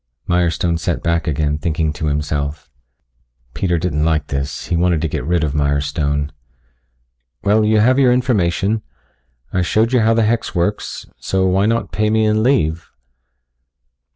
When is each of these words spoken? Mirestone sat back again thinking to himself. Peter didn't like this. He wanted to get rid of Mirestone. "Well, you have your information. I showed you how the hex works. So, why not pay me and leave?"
Mirestone 0.27 0.79
sat 0.79 1.03
back 1.03 1.27
again 1.27 1.59
thinking 1.59 1.93
to 1.93 2.07
himself. 2.07 2.71
Peter 3.53 3.77
didn't 3.77 4.03
like 4.03 4.29
this. 4.29 4.65
He 4.65 4.75
wanted 4.75 4.99
to 5.03 5.07
get 5.07 5.23
rid 5.23 5.43
of 5.43 5.53
Mirestone. 5.53 6.31
"Well, 7.43 7.63
you 7.63 7.77
have 7.81 7.99
your 7.99 8.11
information. 8.11 8.81
I 9.53 9.61
showed 9.61 9.93
you 9.93 9.99
how 9.99 10.15
the 10.15 10.23
hex 10.25 10.55
works. 10.55 11.05
So, 11.17 11.45
why 11.45 11.67
not 11.67 11.91
pay 11.91 12.09
me 12.09 12.25
and 12.25 12.41
leave?" 12.41 12.89